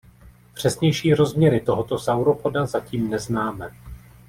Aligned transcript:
Přesnější 0.53 1.13
rozměry 1.13 1.59
tohoto 1.59 1.99
sauropoda 1.99 2.65
zatím 2.65 3.09
neznáme. 3.09 3.71